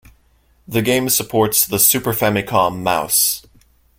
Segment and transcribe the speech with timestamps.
[0.67, 3.45] The game supports the Super Famicom Mouse.